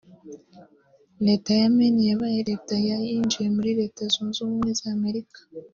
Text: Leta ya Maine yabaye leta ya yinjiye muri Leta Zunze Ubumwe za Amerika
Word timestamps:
Leta 1.25 1.51
ya 1.61 1.67
Maine 1.75 2.01
yabaye 2.11 2.39
leta 2.49 2.75
ya 2.87 2.97
yinjiye 3.07 3.47
muri 3.55 3.71
Leta 3.79 4.01
Zunze 4.13 4.37
Ubumwe 4.41 4.71
za 4.79 4.89
Amerika 4.97 5.39